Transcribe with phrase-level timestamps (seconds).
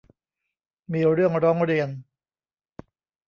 [0.91, 1.89] มีเรื่องร้องเรียน